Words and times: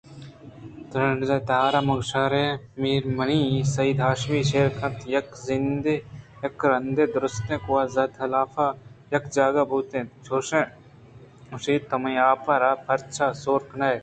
تژن 0.91 1.17
ءُ 1.35 1.45
تِیہار 1.47 1.75
مہ 1.87 1.93
شہکار 2.09 2.33
گِہیں 2.35 2.59
میر 2.81 3.03
منی(سید 3.17 3.97
ہاشمی) 4.05 4.41
شِیر 4.49 4.67
کِنی 4.77 5.89
یک 6.47 6.57
رندے 6.71 7.03
درٛستیں 7.13 7.59
کور 7.65 7.85
زِر 7.93 8.09
ءِ 8.13 8.17
حلاف 8.21 8.53
ءَ 8.65 8.79
یک 9.13 9.25
جاگہ 9.35 9.63
بُوت 9.69 9.89
اَنتءُ 9.95 10.13
چُشں 10.25 10.65
اِش 10.69 10.73
گوٛشت 11.49 11.81
تو 11.89 11.95
مئے 12.01 12.13
آپ 12.31 12.41
ءَ 12.53 12.61
را 12.61 12.71
پرچہ 12.85 13.25
سور 13.43 13.61
کن 13.69 13.81
ئے 13.91 13.97